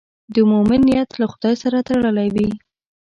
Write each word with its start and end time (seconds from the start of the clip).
د 0.33 0.35
مؤمن 0.51 0.81
نیت 0.87 1.09
له 1.21 1.25
خدای 1.31 1.55
سره 1.63 1.77
تړلی 1.87 2.29
وي. 2.35 2.49